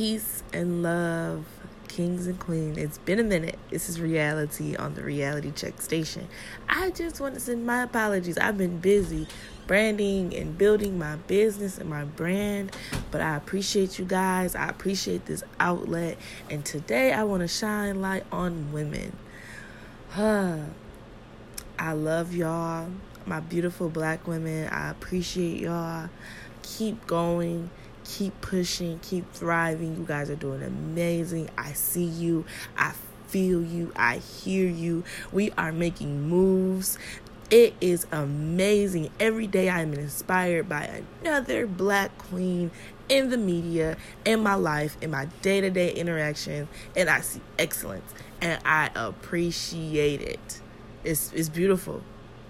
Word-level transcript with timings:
Peace 0.00 0.42
and 0.54 0.82
love, 0.82 1.44
kings 1.86 2.26
and 2.26 2.40
queens. 2.40 2.78
It's 2.78 2.96
been 2.96 3.18
a 3.18 3.22
minute. 3.22 3.58
This 3.68 3.90
is 3.90 4.00
reality 4.00 4.74
on 4.74 4.94
the 4.94 5.02
reality 5.02 5.52
check 5.54 5.78
station. 5.82 6.26
I 6.70 6.88
just 6.88 7.20
want 7.20 7.34
to 7.34 7.40
send 7.40 7.66
my 7.66 7.82
apologies. 7.82 8.38
I've 8.38 8.56
been 8.56 8.78
busy 8.78 9.26
branding 9.66 10.34
and 10.34 10.56
building 10.56 10.98
my 10.98 11.16
business 11.16 11.76
and 11.76 11.90
my 11.90 12.04
brand, 12.04 12.74
but 13.10 13.20
I 13.20 13.36
appreciate 13.36 13.98
you 13.98 14.06
guys. 14.06 14.54
I 14.54 14.70
appreciate 14.70 15.26
this 15.26 15.44
outlet. 15.60 16.16
And 16.48 16.64
today 16.64 17.12
I 17.12 17.24
want 17.24 17.42
to 17.42 17.48
shine 17.48 18.00
light 18.00 18.24
on 18.32 18.72
women. 18.72 19.14
Huh. 20.12 20.60
I 21.78 21.92
love 21.92 22.34
y'all, 22.34 22.88
my 23.26 23.40
beautiful 23.40 23.90
black 23.90 24.26
women. 24.26 24.66
I 24.72 24.88
appreciate 24.88 25.60
y'all. 25.60 26.08
Keep 26.62 27.06
going 27.06 27.68
keep 28.04 28.40
pushing, 28.40 28.98
keep 29.00 29.30
thriving. 29.32 29.96
You 29.96 30.04
guys 30.04 30.30
are 30.30 30.36
doing 30.36 30.62
amazing. 30.62 31.50
I 31.56 31.72
see 31.72 32.04
you. 32.04 32.44
I 32.76 32.94
feel 33.28 33.62
you. 33.62 33.92
I 33.96 34.18
hear 34.18 34.68
you. 34.68 35.04
We 35.32 35.50
are 35.52 35.72
making 35.72 36.28
moves. 36.28 36.98
It 37.50 37.74
is 37.80 38.06
amazing. 38.12 39.10
Every 39.18 39.46
day 39.46 39.68
I 39.68 39.80
am 39.80 39.92
inspired 39.94 40.68
by 40.68 41.02
another 41.22 41.66
black 41.66 42.16
queen 42.16 42.70
in 43.08 43.30
the 43.30 43.36
media, 43.36 43.96
in 44.24 44.40
my 44.40 44.54
life, 44.54 44.96
in 45.00 45.10
my 45.10 45.26
day 45.42 45.60
to 45.60 45.68
day 45.68 45.92
interactions, 45.92 46.68
and 46.94 47.10
I 47.10 47.20
see 47.22 47.40
excellence 47.58 48.14
and 48.40 48.60
I 48.64 48.90
appreciate 48.94 50.20
it. 50.22 50.60
It's, 51.04 51.32
it's 51.32 51.48
beautiful. 51.48 52.02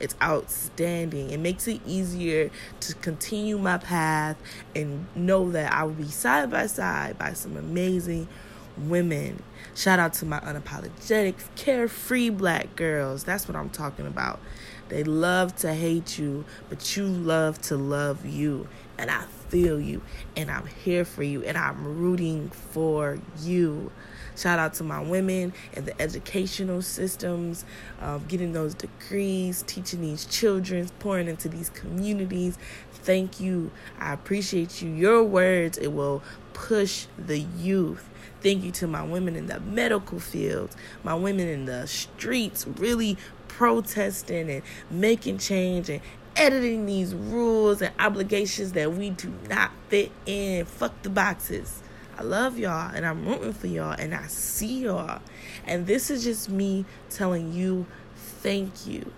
It's 0.00 0.14
outstanding. 0.22 1.30
It 1.30 1.40
makes 1.40 1.66
it 1.68 1.80
easier 1.86 2.50
to 2.80 2.94
continue 2.94 3.58
my 3.58 3.78
path 3.78 4.36
and 4.74 5.06
know 5.14 5.50
that 5.52 5.72
I 5.72 5.84
will 5.84 5.92
be 5.92 6.08
side 6.08 6.50
by 6.50 6.66
side 6.66 7.18
by 7.18 7.32
some 7.32 7.56
amazing 7.56 8.28
women. 8.78 9.42
Shout 9.74 9.98
out 9.98 10.12
to 10.14 10.26
my 10.26 10.40
unapologetic, 10.40 11.34
carefree 11.56 12.30
black 12.30 12.76
girls. 12.76 13.24
That's 13.24 13.46
what 13.48 13.56
I'm 13.56 13.70
talking 13.70 14.06
about. 14.06 14.40
They 14.88 15.04
love 15.04 15.54
to 15.56 15.74
hate 15.74 16.18
you, 16.18 16.44
but 16.68 16.96
you 16.96 17.06
love 17.06 17.60
to 17.62 17.76
love 17.76 18.24
you. 18.24 18.68
And 18.96 19.10
I 19.10 19.24
feel 19.48 19.80
you, 19.80 20.02
and 20.36 20.50
I'm 20.50 20.66
here 20.66 21.04
for 21.04 21.22
you, 21.22 21.44
and 21.44 21.56
I'm 21.56 21.98
rooting 21.98 22.50
for 22.50 23.18
you. 23.40 23.92
Shout 24.36 24.58
out 24.58 24.74
to 24.74 24.84
my 24.84 25.00
women 25.00 25.52
and 25.74 25.84
the 25.84 26.00
educational 26.00 26.80
systems, 26.80 27.64
um, 28.00 28.24
getting 28.28 28.52
those 28.52 28.74
degrees, 28.74 29.64
teaching 29.66 30.00
these 30.00 30.24
children, 30.26 30.88
pouring 31.00 31.28
into 31.28 31.48
these 31.48 31.70
communities. 31.70 32.56
Thank 32.92 33.40
you. 33.40 33.70
I 33.98 34.12
appreciate 34.12 34.80
you. 34.80 34.90
Your 34.90 35.24
words, 35.24 35.76
it 35.78 35.88
will 35.88 36.22
push 36.58 37.06
the 37.16 37.38
youth. 37.38 38.08
Thank 38.42 38.64
you 38.64 38.72
to 38.72 38.86
my 38.86 39.02
women 39.02 39.36
in 39.36 39.46
the 39.46 39.60
medical 39.60 40.18
field, 40.18 40.74
my 41.04 41.14
women 41.14 41.48
in 41.48 41.64
the 41.66 41.86
streets, 41.86 42.66
really 42.66 43.16
protesting 43.46 44.50
and 44.50 44.62
making 44.90 45.38
change 45.38 45.88
and 45.88 46.00
editing 46.36 46.86
these 46.86 47.14
rules 47.14 47.80
and 47.80 47.92
obligations 47.98 48.72
that 48.72 48.92
we 48.92 49.10
do 49.10 49.32
not 49.48 49.70
fit 49.88 50.10
in. 50.26 50.64
Fuck 50.64 51.02
the 51.02 51.10
boxes. 51.10 51.82
I 52.18 52.22
love 52.22 52.58
y'all 52.58 52.92
and 52.92 53.06
I'm 53.06 53.24
rooting 53.24 53.52
for 53.52 53.68
y'all 53.68 53.92
and 53.92 54.12
I 54.12 54.26
see 54.26 54.80
y'all. 54.82 55.20
And 55.64 55.86
this 55.86 56.10
is 56.10 56.24
just 56.24 56.50
me 56.50 56.84
telling 57.08 57.52
you 57.52 57.86
thank 58.16 58.86
you. 58.86 59.12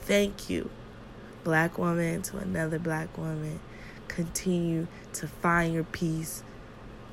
Thank 0.00 0.48
you, 0.48 0.70
black 1.44 1.78
woman, 1.78 2.22
to 2.22 2.38
another 2.38 2.78
black 2.78 3.18
woman. 3.18 3.60
Continue 4.08 4.86
to 5.14 5.28
find 5.28 5.74
your 5.74 5.84
peace. 5.84 6.42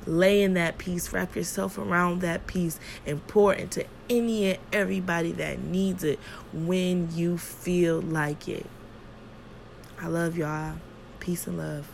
Lay 0.06 0.42
in 0.42 0.54
that 0.54 0.76
peace, 0.76 1.12
wrap 1.12 1.34
yourself 1.34 1.78
around 1.78 2.20
that 2.20 2.46
peace, 2.46 2.78
and 3.06 3.26
pour 3.26 3.54
into 3.54 3.86
any 4.10 4.50
and 4.50 4.58
everybody 4.72 5.32
that 5.32 5.60
needs 5.60 6.04
it 6.04 6.18
when 6.52 7.08
you 7.14 7.38
feel 7.38 8.00
like 8.00 8.48
it. 8.48 8.66
I 9.98 10.08
love 10.08 10.36
y'all. 10.36 10.74
Peace 11.20 11.46
and 11.46 11.56
love. 11.56 11.88